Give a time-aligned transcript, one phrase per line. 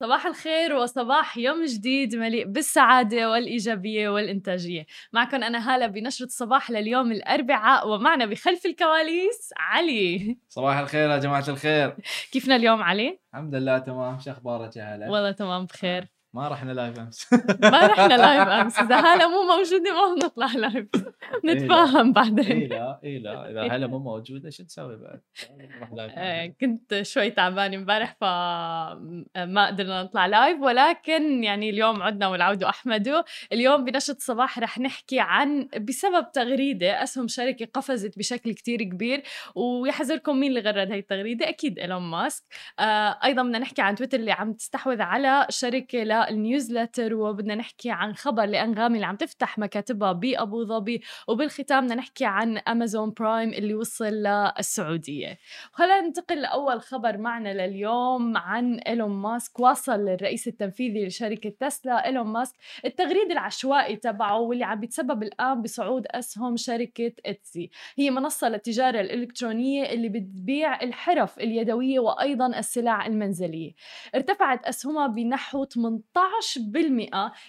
[0.00, 4.86] صباح الخير وصباح يوم جديد مليء بالسعادة والإيجابية والإنتاجية.
[5.12, 10.38] معكم أنا هلا بنشرة الصباح لليوم الأربعاء ومعنا بخلف الكواليس علي.
[10.48, 11.96] صباح الخير يا جماعة الخير.
[12.32, 14.18] كيفنا اليوم علي؟ الحمد لله تمام.
[14.18, 16.15] شو أخبارك يا هلا؟ والله تمام بخير.
[16.36, 17.32] ما رحنا live أمس.
[17.72, 18.78] ما رحنا live أمس.
[18.78, 20.86] إذا هلا مو موجودة ما بنطلع live
[21.44, 22.46] نتفاهم بعدين.
[22.46, 23.50] اي لا اي لا.
[23.50, 25.20] إذا هلا مو موجودة شو نسوي بعد؟
[26.16, 33.24] آه، كنت شوي تعبانة امبارح فما قدرنا نطلع live ولكن يعني اليوم عدنا والعود أحمد.
[33.52, 39.22] اليوم بنشرة الصباح رح نحكي عن بسبب تغريدة أسهم شركة قفزت بشكل كتير كبير
[39.54, 42.44] ويحزركم مين اللي غرد هي التغريدة؟ أكيد إيلون ماسك.
[42.78, 47.90] آه أيضا بدنا نحكي عن تويتر اللي عم تستحوذ على شركة ال newsletter وبدنا نحكي
[47.90, 53.48] عن خبر لأنغامي اللي عم تفتح مكاتبها بأبو ظبي وبالختام بدنا نحكي عن أمازون برايم
[53.52, 55.38] اللي وصل للسعودية.
[55.72, 62.06] خلينا ننتقل لأول خبر معنا لليوم عن إيلون ماسك واصل الرئيس التنفيذي لشركة تسلا.
[62.06, 67.70] إيلون ماسك التغريد العشوائي تبعه واللي عم بيتسبب الآن بصعود أسهم شركة إتسي.
[67.96, 73.72] هي منصة للتجارة الإلكترونية اللي بتبيع الحرف اليدوية وأيضا السلع المنزلية.
[74.14, 76.15] ارتفعت أسهمها بنحو 18 16%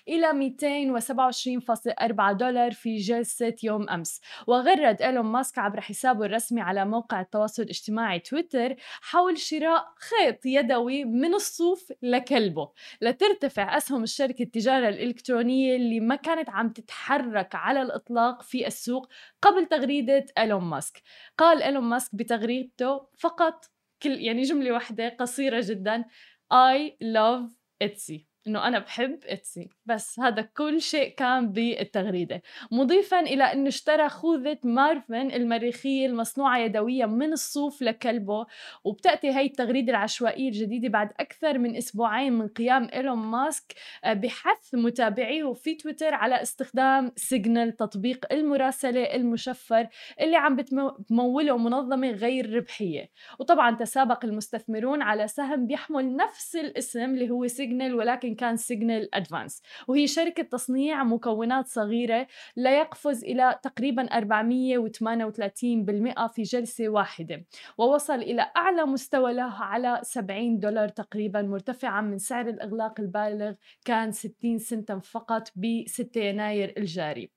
[0.08, 4.22] إلى 227.4 دولار في جلسة يوم أمس.
[4.48, 11.06] وغرد إيلون ماسك عبر حسابه الرسمي على موقع التواصل الاجتماعي تويتر حول شراء خيط يدوي
[11.06, 12.72] من الصوف لكلبه.
[13.02, 19.08] لترتفع أسهم الشركة التجارة الإلكترونية اللي ما كانت عم تتحرك على الإطلاق في السوق
[19.42, 21.02] قبل تغريدة إيلون ماسك.
[21.38, 23.66] قال إيلون ماسك بتغريدته فقط
[24.04, 26.06] كل يعني جملة واحدة قصيرة جدا
[26.54, 28.27] I love Etsy.
[28.48, 32.42] إنه أنا بحب إتسي بس هذا كل شيء كان بالتغريدة.
[32.72, 38.46] مضيفا إلى إنه اشترى خوذة مارفن المريخية المصنوعة يدويا من الصوف لكلبه
[38.84, 44.76] وبتأتي هي التغريدة العشوائية الجديدة بعد أكثر من أسبوعين من قيام إيلون ماسك آه، بحث
[44.76, 49.88] متابعيه في تويتر على استخدام سيجنال تطبيق المراسلة المشفر
[50.22, 53.10] اللي عم بتموله منظمة غير ربحية.
[53.40, 59.62] وطبعا تسابق المستثمرون على سهم بيحمل نفس الاسم اللي هو سيجنال ولكن كان سيجنال ادفانس
[59.88, 67.46] وهي شركة تصنيع مكونات صغيرة ليقفز إلى تقريبا 438% في جلسة واحدة
[67.78, 73.54] ووصل إلى أعلى مستوى له على 70 دولار تقريبا مرتفعا من سعر الإغلاق البالغ
[73.86, 77.37] كان 60 سنتا فقط ب 6 يناير الجاري.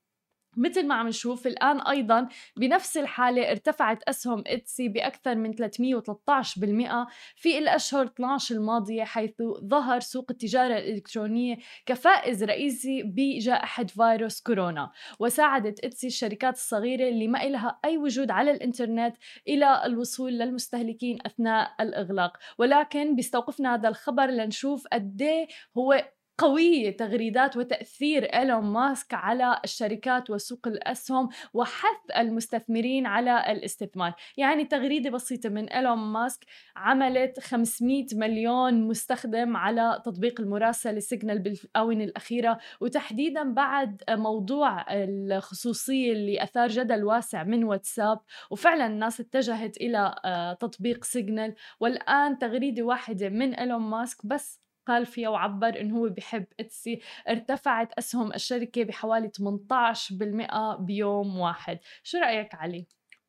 [0.56, 7.06] مثل ما عم نشوف الآن أيضا بنفس الحالة ارتفعت أسهم إتسي بأكثر من 313%
[7.37, 11.56] في الأشهر 12 الماضية حيث ظهر سوق التجارة الإلكترونية
[11.87, 14.91] كفائز رئيسي بجائحة فيروس كورونا.
[15.21, 19.17] وساعدت إتسي الشركات الصغيرة اللي ما إلها أي وجود على الإنترنت
[19.49, 22.37] إلى الوصول للمستهلكين أثناء الإغلاق.
[22.59, 26.05] ولكن بيستوقفنا هذا الخبر لنشوف قد إيه هو
[26.41, 34.15] قوية تغريدات وتأثير إيلون ماسك على الشركات وسوق الأسهم وحث المستثمرين على الاستثمار.
[34.37, 36.45] يعني تغريدة بسيطة من إيلون ماسك
[36.77, 46.43] عملت 500 مليون مستخدم على تطبيق المراسلة سيجنال بالآونة الأخيرة وتحديدا بعد موضوع الخصوصية اللي
[46.43, 48.21] أثار جدل واسع من واتساب.
[48.50, 51.55] وفعلا الناس اتجهت إلى آه، تطبيق سيجنال.
[51.81, 57.93] والآن تغريدة واحدة من إيلون ماسك بس قال فيها وعبر إنه هو بحب Etsy ارتفعت
[57.93, 61.79] أسهم الشركة بحوالي 18% بيوم واحد.
[62.03, 62.87] شو رأيك علي؟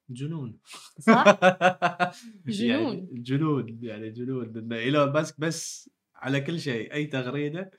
[0.09, 0.59] جنون.
[0.99, 1.23] صح؟
[2.45, 3.79] جنون يعني جنون.
[3.83, 4.57] يعني جنون.
[4.57, 7.71] إنه إيلون ماسك بس على كل شيء أي تغريدة.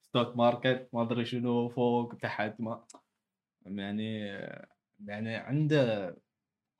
[0.00, 2.86] stock market ما أدري شنو فوق تحت ما.
[3.66, 4.18] يعني
[5.04, 6.16] يعني عنده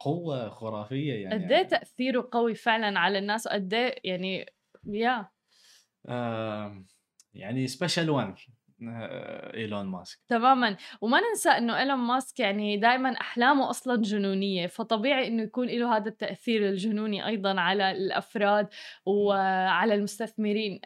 [0.01, 1.45] قوة خرافية يعني.
[1.45, 4.47] قد إيه تأثيره قوي فعلا على الناس قد إيه يعني
[4.87, 5.29] يا
[7.35, 8.35] يعني special one
[9.55, 10.19] إيلون ماسك.
[10.29, 10.77] تماما.
[11.01, 16.09] وما ننسى إنه إيلون ماسك يعني دائما أحلامه أصلا جنونية فطبيعي إنه يكون له هذا
[16.09, 18.69] التأثير الجنوني أيضا على الأفراد
[19.07, 20.81] وعلى المستثمرين.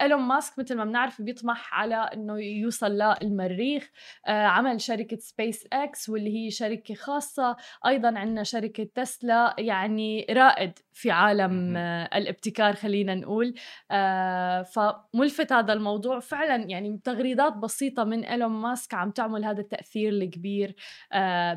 [0.00, 2.92] إيلون ماسك مثل ما بنعرف بيطمح على إنه يوصل
[3.22, 3.90] للمريخ
[4.26, 7.56] آه عمل شركة سبيس إكس واللي هي شركة خاصة
[7.86, 13.54] أيضا عندنا شركة تسلا يعني رائد في عالم آه الابتكار خلينا نقول
[13.90, 16.20] آه فملفت هذا الموضوع.
[16.20, 20.74] فعلا يعني تغريدات بسيطة من إيلون ماسك عم تعمل هذا التأثير الكبير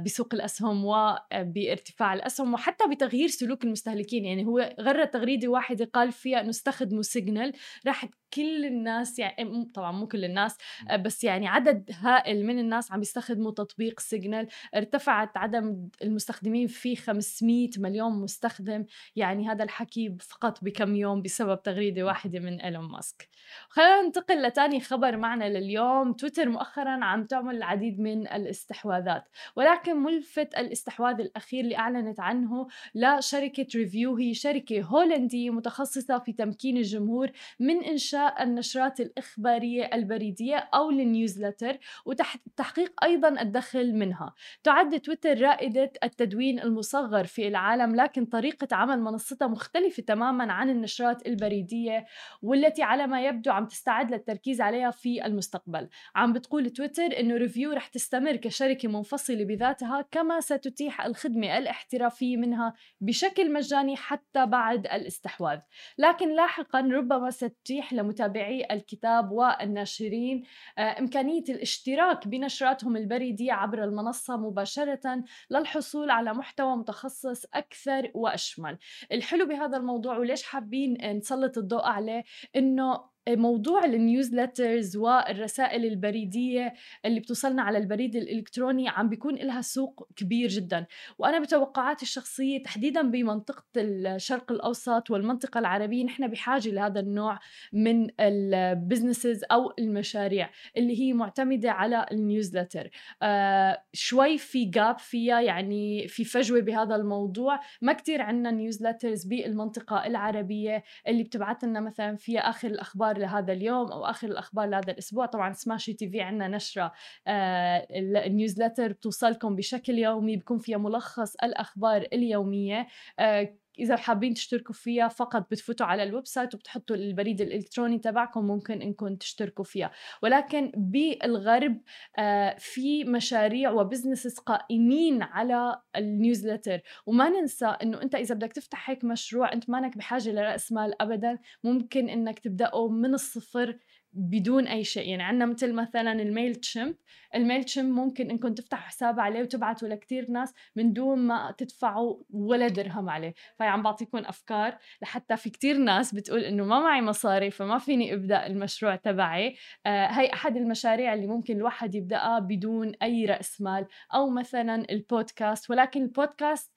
[0.05, 4.25] بسوق الأسهم وبارتفاع الأسهم وحتى بتغيير سلوك المستهلكين.
[4.25, 7.53] يعني هو غرد تغريدة واحدة قال فيها إنه استخدموا سيجنال
[7.87, 10.57] راح كل الناس يعني طبعا مو كل الناس
[10.89, 14.47] آه، بس يعني عدد هائل من الناس عم يستخدموا تطبيق سيجنال.
[14.75, 18.85] ارتفعت عدد المستخدمين فيه 500 مليون مستخدم.
[19.15, 23.29] يعني هذا الحكي فقط بكم يوم بسبب تغريدة واحدة من إيلون ماسك.
[23.69, 26.13] خلينا ننتقل لتاني خبر معنا لليوم.
[26.13, 33.67] تويتر مؤخرا عم تعمل العديد من الاستحواذات ولكن ملفت الاستحواذ الأخير اللي أعلنت عنه لشركة
[33.75, 40.97] Revue هي شركة هولندية متخصصة في تمكين الجمهور من إنشاء النشرات الإخبارية البريدية أو ال
[40.97, 44.33] newsletter وتحقيق أيضا الدخل منها.
[44.63, 51.27] تعد تويتر رائدة التدوين المصغر في العالم لكن طريقة عمل منصتها مختلفة تماما عن النشرات
[51.27, 52.05] البريدية
[52.41, 55.89] والتي على ما يبدو عم تستعد للتركيز عليها في المستقبل.
[56.15, 62.73] عم بتقول تويتر إنه ريفيو رح تستمر كشركة منفصلة بذاتها كما ستتيح الخدمة الاحترافية منها
[63.01, 65.59] بشكل مجاني حتى بعد الاستحواذ.
[65.97, 70.43] لكن لاحقا ربما ستتيح لمتابعي الكتاب والناشرين
[70.77, 78.77] آه، إمكانية الاشتراك بنشراتهم البريدية عبر المنصة مباشرة للحصول على محتوى متخصص أكثر وأشمل.
[79.11, 82.23] الحلو بهذا الموضوع وليش حابين نسلط الضوء عليه؟
[82.55, 86.73] إنه موضوع النيوزلترز والرسائل البريدية
[87.05, 90.85] اللي بتوصلنا على البريد الإلكتروني عم بيكون لها سوق كبير جدا.
[91.17, 97.39] وأنا بتوقعاتي الشخصية تحديدا بمنطقة الشرق الأوسط والمنطقة العربية نحن بحاجة لهذا النوع
[97.73, 102.89] من ال businesses أو المشاريع اللي هي معتمدة على ال newsletter
[103.21, 107.59] آه شوي في gap فيها يعني في فجوة بهذا الموضوع.
[107.81, 113.53] ما كتير عندنا newsletters بالمنطقة العربية اللي بتبعت لنا مثلا فيها آخر الأخبار الأخبار لهذا
[113.53, 115.25] اليوم أو آخر الأخبار لهذا الأسبوع.
[115.25, 116.91] طبعا Smashi TV عندنا نشرة
[117.27, 117.87] آه
[118.27, 122.87] ال newsletter بتوصلكم بشكل يومي بكون فيها ملخص الأخبار اليومية
[123.19, 128.81] آه إذا حابين تشتركوا فيها فقط بتفوتوا على ال website وبتحطوا البريد الإلكتروني تبعكم ممكن
[128.81, 129.91] إنكم تشتركوا فيها.
[130.23, 131.81] ولكن بالغرب
[132.19, 136.79] آه في مشاريع و businesses قائمين على ال newsletter.
[137.05, 141.39] وما ننسى إنه أنت إذا بدك تفتح هيك مشروع أنت مانك بحاجة لرأس مال ابدا.
[141.63, 143.77] ممكن إنك تبدأه من الصفر
[144.13, 145.09] بدون أي شيء.
[145.09, 146.95] يعني عندنا مثل مثلا ال Mailchimp
[147.35, 152.67] ال Mailchimp ممكن إنكم تفتحوا حساب عليه وتبعتوا لكثير ناس من دون ما تدفعوا ولا
[152.67, 153.33] درهم عليه.
[153.59, 154.77] فهي عم بعطيكم أفكار.
[155.01, 159.55] لحتى في كثير ناس بتقول إنه ما معي مصاري فما فيني أبدأ المشروع تبعي.
[159.85, 163.85] آه هي أحد المشاريع اللي ممكن الواحد يبدأها بدون أي رأس مال.
[164.13, 165.69] أو مثلا البودكاست.
[165.69, 166.72] ولكن البودكاست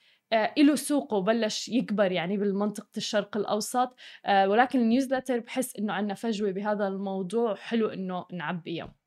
[0.58, 3.94] له سوقه بلش يكبر يعني بالمنطقة الشرق الأوسط.
[4.25, 9.06] آه، ولكن النيوزلتر بحس إنه عندنا فجوة بهذا الموضوع حلو إنه نعبيها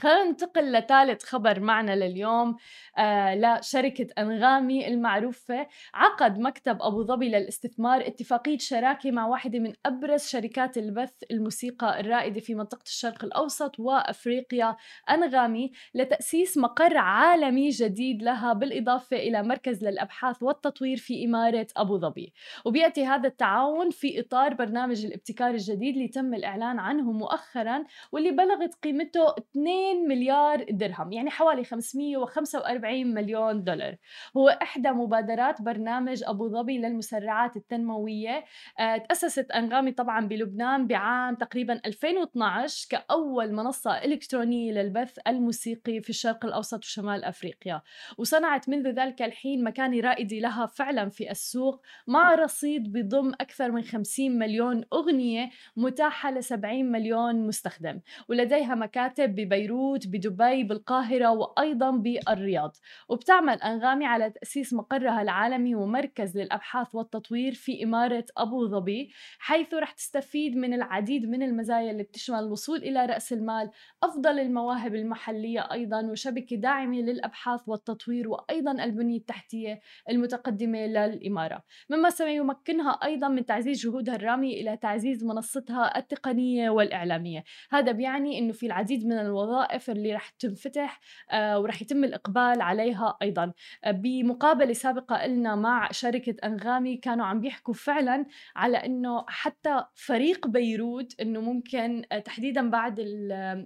[0.00, 2.56] خلينا ننتقل لثالث خبر معنا لليوم.
[2.98, 10.22] آه لشركة أنغامي المعروفة عقد مكتب أبو ظبي للاستثمار اتفاقية شراكة مع واحدة من أبرز
[10.26, 14.76] شركات البث الموسيقى الرائدة في منطقة الشرق الأوسط وأفريقيا
[15.10, 22.32] أنغامي لتأسيس مقر عالمي جديد لها بالإضافة إلى مركز للأبحاث والتطوير في إمارة أبو ظبي.
[22.64, 28.74] وبيأتي هذا التعاون في إطار برنامج الابتكار الجديد اللي تم الإعلان عنه مؤخرا واللي بلغت
[28.74, 33.96] قيمته 2 2 مليار درهم يعني حوالي 545 مليون دولار.
[34.36, 38.44] هو إحدى مبادرات برنامج أبو ظبي للمسرعات التنموية.
[38.78, 46.44] آه، تأسست أنغامي طبعا بلبنان بعام تقريبا 2012 كأول منصة إلكترونية للبث الموسيقي في الشرق
[46.44, 47.82] الأوسط وشمال أفريقيا.
[48.18, 53.82] وصنعت منذ ذلك الحين مكانة رائدة لها فعلا في السوق مع رصيد بضم أكثر من
[53.82, 58.00] 50 مليون أغنية متاحة ل 70 مليون مستخدم.
[58.28, 62.76] ولديها مكاتب ببيروت بيروت بدبي بالقاهرة وأيضا بالرياض.
[63.08, 69.90] وبتعمل أنغامي على تأسيس مقرها العالمي ومركز للأبحاث والتطوير في إمارة أبو ظبي حيث رح
[69.90, 73.70] تستفيد من العديد من المزايا اللي بتشمل الوصول إلى رأس المال
[74.02, 81.62] أفضل المواهب المحلية أيضا وشبكة داعمة للأبحاث والتطوير وأيضا البنية التحتية المتقدمة للإمارة.
[81.90, 87.44] مما سيمكنها أيضا من تعزيز جهودها الرامية إلى تعزيز منصتها التقنية والإعلامية.
[87.70, 91.00] هذا بيعني أنه في العديد من الوظائف الوظائف اللي رح تنفتح
[91.32, 93.52] آه، ورح يتم الإقبال عليها أيضا.
[93.84, 100.46] آه، بمقابلة سابقة لنا مع شركة أنغامي كانوا عم بيحكوا فعلا على أنه حتى فريق
[100.46, 102.98] بيروت أنه ممكن آه، تحديدا بعد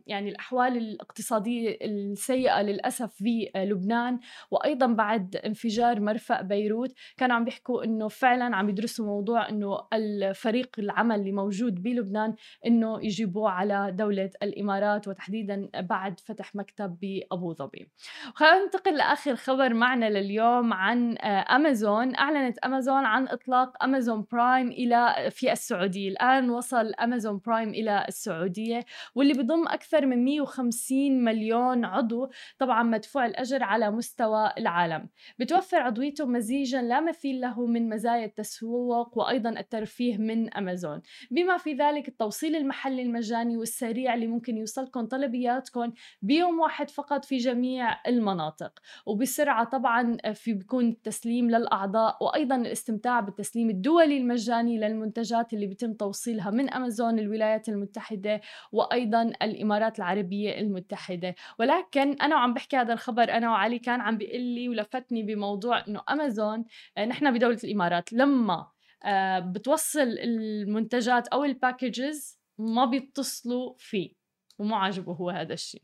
[0.07, 4.19] يعني الأحوال الاقتصادية السيئة للأسف في لبنان
[4.50, 10.71] وأيضا بعد انفجار مرفأ بيروت كانوا عم بيحكوا أنه فعلا عم يدرسوا موضوع أنه الفريق
[10.78, 12.35] العمل اللي موجود بلبنان
[12.67, 17.88] أنه يجيبوه على دولة الإمارات وتحديدا بعد فتح مكتب بأبو ظبي.
[18.35, 22.16] خلينا ننتقل لآخر خبر معنا لليوم عن أمازون.
[22.16, 26.09] أعلنت أمازون عن إطلاق أمازون برايم إلى في السعودية.
[26.09, 33.26] الآن وصل أمازون برايم إلى السعودية واللي بضم أكثر من 150 مليون عضو طبعا مدفوع
[33.26, 35.09] الأجر على مستوى العالم.
[35.38, 41.02] بتوفر عضويته مزيجا لا مثيل له من مزايا التسوق وأيضا الترفيه من أمازون.
[41.30, 45.77] بما في ذلك التوصيل المحلي المجاني والسريع اللي ممكن يوصلكم طلبياتكم
[46.23, 53.70] بيوم واحد فقط في جميع المناطق وبسرعة طبعا في بيكون التسليم للأعضاء وأيضا الاستمتاع بالتسليم
[53.70, 58.40] الدولي المجاني للمنتجات اللي بيتم توصيلها من أمازون الولايات المتحدة
[58.73, 61.35] وأيضا الإمارات العربية المتحدة.
[61.58, 66.02] ولكن أنا وعم بحكي هذا الخبر أنا وعلي كان عم بيقول لي ولفتني بموضوع إنه
[66.11, 66.64] أمازون
[66.97, 68.66] آه، نحن بدولة الإمارات لما
[69.04, 74.17] آه، بتوصل المنتجات أو الباكجز ما بيتصلوا فيه.
[74.58, 75.82] ومو عاجبه هو هذا الشيء.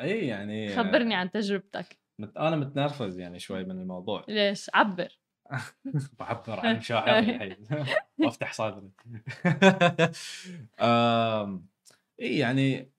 [0.00, 1.98] إي يعني خبرني عن تجربتك.
[2.18, 2.36] مت...
[2.36, 4.24] أنا متنرفز يعني شوي من الموضوع.
[4.28, 5.18] ليش؟ عبر.
[6.18, 7.66] بعبر عن مشاعري الحين.
[8.18, 8.90] وأفتح صدري.
[12.20, 12.92] إي يعني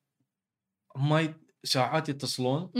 [0.95, 1.33] هم
[1.63, 2.71] ساعات يتصلون.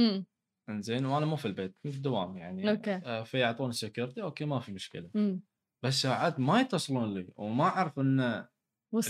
[0.69, 2.69] إنزين وأنا مو في البيت في الدوام يعني.
[2.69, 3.01] okay.
[3.05, 5.09] آه فيعطون ال security okay ما في مشكلة.
[5.13, 5.41] مم.
[5.83, 8.49] بس ساعات ما يتصلون لي وما أعرف انه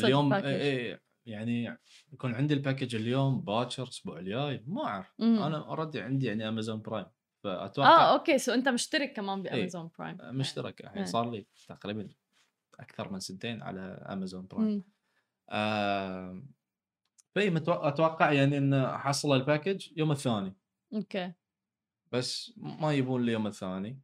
[0.04, 0.98] اليوم package.
[1.28, 1.78] يعني
[2.14, 5.14] يكون عندي ال package اليوم باكر الأسبوع الجاي ما أعرف.
[5.20, 7.12] أنا already عندي يعني امازون برايم آه
[7.44, 10.82] فاتوقع okay so أنت مشترك كمان بامازون برايم آه مشترك.
[10.82, 11.06] الحين إيه.
[11.06, 12.08] صار لي تقريبا
[12.80, 13.80] أكثر من سنتين على
[14.10, 14.84] امازون برايم.
[15.50, 16.42] آه
[17.38, 20.56] متو- أتوقع يعني إن أحصل ال package يوم الثاني.
[20.94, 21.34] okay.
[22.12, 24.00] بس ما يبون لي يوم الثاني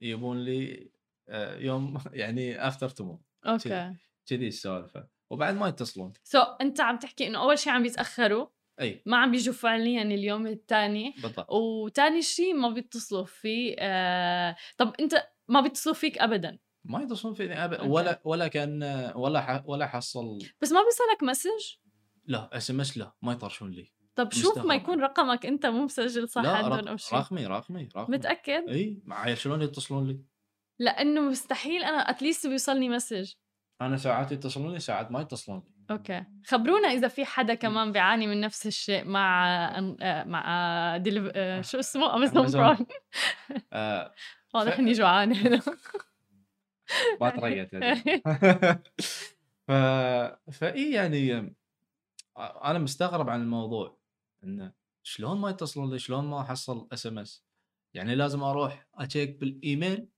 [0.00, 0.90] يبون لي
[1.28, 3.94] آه، يوم يعني after tomorrow okay.
[4.26, 5.08] كذي السالفة.
[5.30, 6.12] وبعد ما يتصلون.
[6.24, 8.46] so أنت عم تحكي إنه أول شيء عم بيتأخروا
[8.80, 9.02] أي.
[9.06, 11.52] ما عم بيجوا فعليا اليوم الثاني بالضبط.
[11.52, 14.56] وتاني شيء ما بيتصلوا فيه آه...
[14.78, 16.58] طب أنت ما بيتصلوا فيك ابدا.
[16.84, 17.90] ما يتصلون فيني ابدا okay.
[17.90, 18.82] ولا ولا كان
[19.16, 19.62] ولا ح...
[19.66, 20.38] ولا حصل.
[20.60, 21.76] بس ما بيوصلك message؟
[22.24, 23.92] لا SMS لا ما يطرشون لي.
[24.14, 24.74] طب شوف ما.
[24.74, 26.88] يكون رقمك أنت مو مسجل صح عندهم رق...
[26.88, 28.16] أو شيء رقمي رقمي رقمي.
[28.16, 30.20] متأكد؟ أي معايا شلون يتصلون لي.
[30.78, 33.32] لأنه مستحيل أنا at least بيوصلني message.
[33.80, 36.24] أنا ساعات يتصلون لي ساعات ما يتصلون لي okay.
[36.46, 39.46] خبرونا إذا في حدا كمان بيعاني من نفس الشيء مع
[40.00, 41.32] آه، مع deliv...
[41.34, 42.46] آه، شو اسمه؟ أمازون.
[42.46, 42.86] برايم
[43.72, 44.14] آه.
[44.54, 45.60] واضح إني جوعانة هنا.
[47.20, 47.70] ما تريقت.
[49.66, 49.72] ف
[50.52, 51.56] فاي يعني
[52.38, 53.98] أنا مستغرب عن الموضوع
[54.44, 57.44] إنه شلون ما يتصلون لي؟ شلون ما أحصل SMS
[57.94, 60.08] يعني لازم أروح أشيك بالإيميل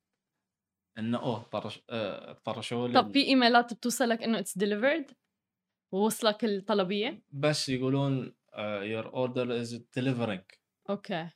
[0.98, 5.10] إنه أوه طرش آه، طرشوا لي طب في إيميلات بتوصلك إنه it's delivered
[5.92, 8.34] ووصلك الطلبية؟ بس يقولون
[8.82, 10.42] your order is delivering
[10.90, 11.28] okay.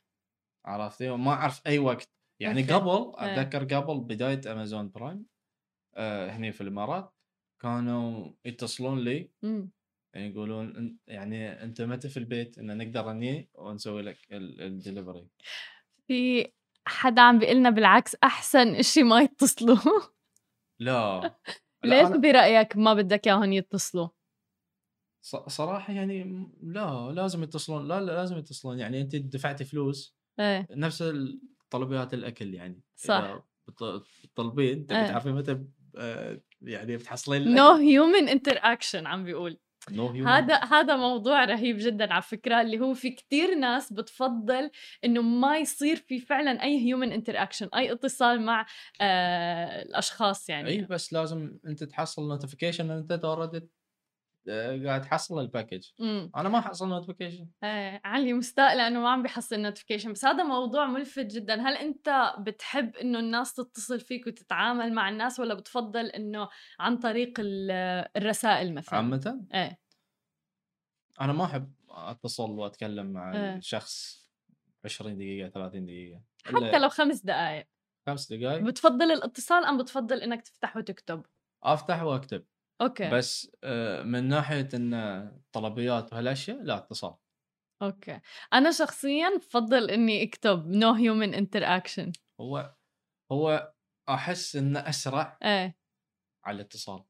[0.65, 2.09] عرفتي؟ ما أعرف أي وقت.
[2.39, 2.73] يعني okay.
[2.73, 2.89] قبل
[3.19, 3.33] إيه.
[3.41, 5.25] أتذكر قبل بداية Amazon Prime
[5.95, 7.13] آه هني في الإمارات
[7.61, 9.29] كانوا يتصلون لي.
[9.43, 9.71] امم
[10.15, 15.27] يعني يقولون "أن- يعني أنت متى في البيت؟ إن نقدر نجي ونسوي لك الدليفري
[16.07, 16.51] في
[16.85, 19.77] حدا عم بيقول لنا بالعكس أحسن إشي ما يتصلوا.
[20.79, 21.35] لا.
[21.83, 24.07] ليش برأيك ما بدك اياهم يتصلوا؟
[25.21, 28.79] ص- صراحة يعني لا لازم يتصلون لا لا لازم يتصلون.
[28.79, 30.67] يعني أنت دفعتي فلوس إيه.
[30.71, 31.03] نفس
[31.69, 33.39] طلبيات الأكل يعني صح.
[33.67, 35.07] بتطلبين تبي إيه.
[35.07, 35.63] تعرفين متى
[35.97, 39.59] آه، يعني بتحصلين no human interaction عم بيقول.
[39.91, 44.69] no هذا هذا موضوع رهيب جدا على فكرة اللي هو في كتير ناس بتفضل
[45.05, 48.65] إنه ما يصير في فعلا أي human interaction أي اتصال مع
[49.01, 50.69] آه الأشخاص يعني.
[50.69, 53.69] اي بس لازم أنت تحصل notification إن أنت already
[54.47, 55.87] قاعد تحصل ال package
[56.35, 60.85] أنا ما حصل notification إيه علي مستاء لأنه ما عم بيحصل notification بس هذا موضوع
[60.87, 61.61] ملفت جدا.
[61.61, 67.33] هل أنت بتحب إنه الناس تتصل فيك وتتعامل مع الناس ولا بتفضل إنه عن طريق
[67.39, 67.71] ال-
[68.17, 69.79] الرسائل مثلا؟ عامة؟ إيه.
[71.21, 73.31] أنا ما أحب أتصل وأتكلم مع.
[73.55, 74.23] الشخص
[74.85, 76.21] 20 دقيقة 30 دقيقة.
[76.45, 77.67] حتى لو خمس دقائق
[78.07, 81.25] خمس دقائق بتفضل الاتصال أم بتفضل إنك تفتح وتكتب؟
[81.63, 82.45] أفتح وأكتب.
[82.83, 83.09] okay.
[83.09, 87.15] بس آه، من ناحية إن طلبيات وهالأشياء لا اتصال.
[87.81, 88.19] okay.
[88.53, 92.75] أنا شخصيا بفضل إني أكتب no human interaction هو
[93.31, 93.73] هو
[94.09, 95.77] أحس إنه أسرع إيه.
[96.45, 97.03] على الاتصال.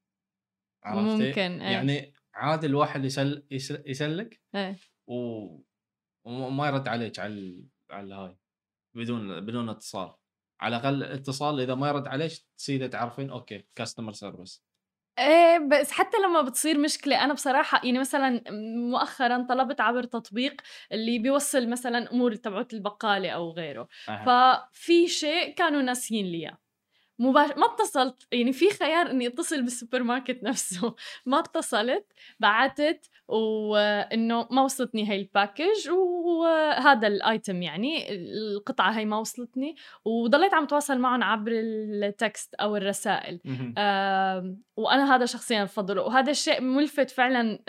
[0.84, 1.72] عرفتي؟ ممكن إيه.
[1.72, 4.78] يعني عادي الواحد يسل يسل يسلك إيه.
[5.08, 5.16] و...
[6.28, 8.38] وما يرد عليك على ال- على الهاي
[8.96, 10.14] بدون بدون اتصال.
[10.62, 14.64] على الأقل اتصال إذا ما يرد عليك تصير تعرفين okay customer service
[15.20, 18.44] إيه بس حتى لما بتصير مشكلة أنا بصراحة يعني مثلا
[18.92, 24.24] مؤخرا طلبت عبر تطبيق اللي بيوصل مثلا أمور تبعت البقالة أو غيره أه.
[24.72, 26.58] ففي شيء كانوا ناسيين لي
[27.24, 27.50] مباش...
[27.58, 30.96] ما اتصلت يعني في خيار إني أتصل بالسوبر ماركت نفسه.
[31.26, 32.06] ما اتصلت
[32.40, 39.76] بعتت وإنه ما وصلتني هاي ال package وهذا ال item يعني القطعة هاي ما وصلتني
[40.06, 43.40] وضليت عم تواصل معهم عبر ال text أو الرسائل.
[43.78, 47.60] آه وأنا هذا شخصيا بفضله وهذا الشيء ملفت فعلا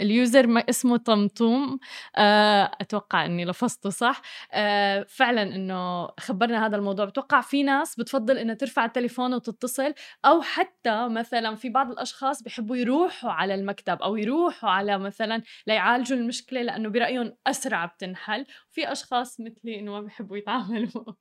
[0.00, 1.78] ال user ما اسمه طمطوم
[2.16, 4.22] آه أتوقع إني لفظته صح.
[4.52, 7.04] آه فعلا إنه خبرنا هذا الموضوع.
[7.04, 9.94] بتوقع في ناس بتفضل إنها ترفع التليفون وتتصل
[10.24, 16.18] أو حتى مثلا في بعض الأشخاص بحبوا يروحوا على المكتب أو يروحوا على مثلا ليعالجوا
[16.18, 21.14] المشكلة لأنه برأيهم أسرع بتنحل في أشخاص مثلي إنه ما بيحبوا يتعاملوا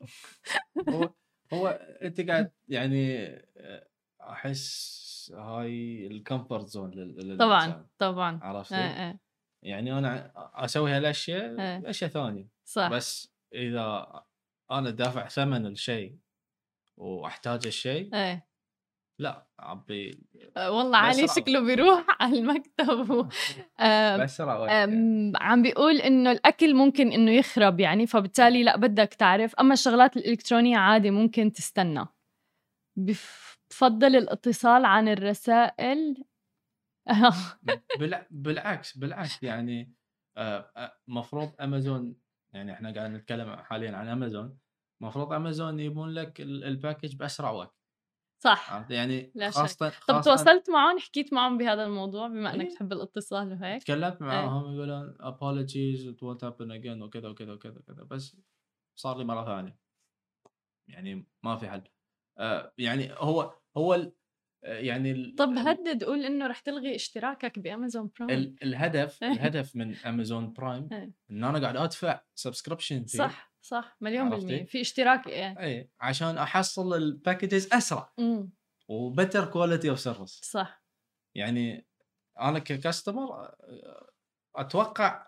[0.90, 1.14] هو
[1.54, 1.68] هو
[2.02, 3.30] أنت قاعد يعني
[4.22, 5.02] أحس
[5.36, 9.20] هاي الكمفورت زون طبعا طبعا عرفتي؟ آه آه.
[9.64, 11.90] يعني أنا أسوي هالأشياء آه.
[11.90, 14.08] أشياء ثانية صح بس إذا
[14.72, 16.18] أنا دافع ثمن الشيء
[16.98, 18.52] وأحتاج الشيء إيه.
[19.22, 20.24] لا عبي
[20.58, 23.10] أه والله علي شكله بيروح على المكتب.
[23.12, 23.28] و...
[24.24, 24.88] بسرعة
[25.36, 29.56] عم بيقول إنه الأكل ممكن إنه يخرب يعني فبالتالي لا بدك تعرف.
[29.56, 32.06] أما الشغلات الإلكترونية عادي ممكن تستنى.
[32.98, 36.24] بفضل الاتصال عن الرسائل.
[38.32, 39.94] بالعكس بالعكس يعني
[40.38, 42.16] آه، مفروض امازون
[42.54, 44.58] يعني إحنا قاعد نتكلم حاليا عن امازون
[45.02, 47.82] مفروض امازون يبون لك ال package بأسرع وقت.
[48.44, 48.86] صح.
[48.90, 50.04] يعني لا خاصة, شك.
[50.08, 54.66] طب تواصلت معهم حكيت معهم بهذا الموضوع بما إنك إيه؟ تحب الاتصال وهيك؟ تكلمت معاهم
[54.66, 58.04] إيه؟ يقولون apologies it won't happen again وكذا وكذا وكذا وكذا.
[58.04, 58.38] بس
[59.00, 59.80] صار لي مرة ثانية.
[60.90, 61.82] يعني ما في حل.
[62.38, 64.12] آه يعني هو هو
[64.64, 69.32] آه، يعني طب هدد قول إنه رح تلغي اشتراكك ب Amazon Prime الهدف إيه.
[69.32, 70.90] الهدف من Amazon Prime
[71.32, 73.51] ان أنا قاعد أدفع subscription صح.
[73.62, 74.66] صح؟ مليون بالمية.
[74.66, 75.60] في اشتراك إيه.
[75.60, 78.14] اي عشان أحصل ال packages أسرع.
[78.88, 80.84] و better quality of service صح.
[81.36, 81.88] يعني
[82.40, 83.52] أنا ك customer
[84.56, 85.28] أتوقع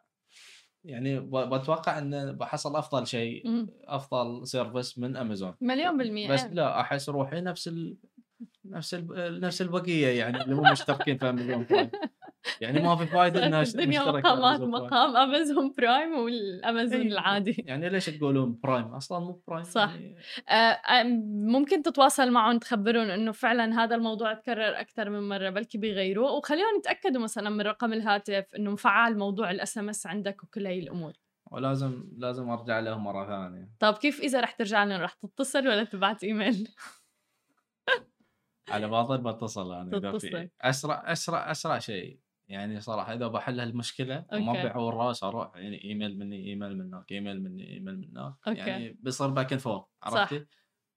[0.83, 3.43] يعني بتوقع إن بحصل أفضل شيء
[3.83, 7.97] أفضل service من امازون مليون بالمية بس لا أحس روحي نفس ال...
[8.65, 9.39] نفس ال...
[9.41, 11.65] نفس البقية يعني اللي مو مشتركين في امازون
[12.61, 17.07] يعني ما في فائده إنها الدنيا مقامات مقام Amazon Prime وال Amazon إيه.
[17.07, 17.63] العادي.
[17.67, 19.89] يعني ليش تقولون Prime أصلا مو Prime صح.
[19.89, 20.17] يعني...
[20.49, 21.03] آه
[21.33, 26.77] ممكن تتواصل معهم تخبرهم إنه فعلا هذا الموضوع تكرر أكثر من مرة بلكي بيغيروه وخليهم
[26.77, 31.13] يتأكدوا مثلا من رقم الهاتف إنه مفعل موضوع ال SMS عندك وكل هي الأمور.
[31.51, 33.69] ولازم لازم أرجع لهم مرة ثانية.
[33.79, 36.67] طيب كيف إذا رح ترجع لهم رح تتصل ولا تبعت إيميل؟
[38.69, 42.22] على باطل بتصل أنا إذا في أسرع أسرع أسرع شيء.
[42.47, 47.43] يعني صراحة إذا بحل هالمشكلة وما بيعور راس أروح يعني إيميل مني إيميل منك إيميل
[47.43, 48.59] مني إيميل منك okay.
[48.59, 50.45] يعني بيصير back and forth عرفتي؟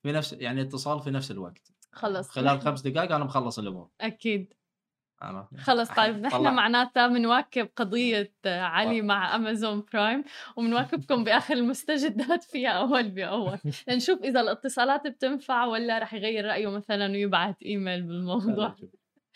[0.03, 1.73] في نفس يعني اتصال في نفس الوقت.
[1.93, 2.29] خلص.
[2.29, 3.91] خلال خمس دقائق أنا مخلص الأمور.
[4.01, 4.55] أكيد.
[5.59, 10.25] خلص طيب نحن معناتها بنواكب قضية علي مع Amazon Prime
[10.57, 13.59] وبنواكبكم بآخر المستجدات فيها أول بأول.
[13.89, 18.77] لنشوف إذا الاتصالات بتنفع ولا رح يغير رأيه مثلا ويبعث إيميل بالموضوع.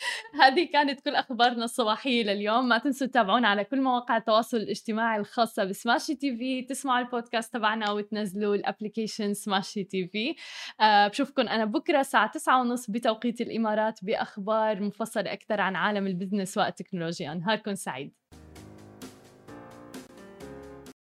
[0.43, 2.69] هذه كانت كل أخبارنا الصباحية لليوم.
[2.69, 6.62] ما تنسوا تتابعونا على كل مواقع التواصل الاجتماعي الخاصة ب Smashi TV.
[6.63, 10.35] تسمعوا البودكاست تبعنا وتنزلوا ال application Smashi TV.
[10.81, 16.59] أه بشوفكم أنا بكرة الساعة 9:30 بتوقيت الإمارات بأخبار مفصلة أكثر عن عالم ال business
[16.59, 17.35] والتكنولوجيا.
[17.35, 18.20] نهاركم سعيد.